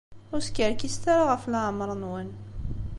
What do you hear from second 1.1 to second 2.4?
ara ɣef leɛmeṛ-nwen.